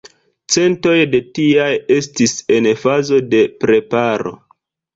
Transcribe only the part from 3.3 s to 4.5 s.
de preparo.